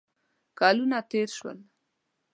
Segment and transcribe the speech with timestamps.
[0.59, 1.57] کلونه تېر شول.